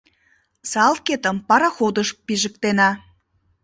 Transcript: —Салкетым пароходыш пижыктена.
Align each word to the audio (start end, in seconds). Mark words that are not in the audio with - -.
—Салкетым 0.71 1.37
пароходыш 1.47 2.09
пижыктена. 2.25 2.89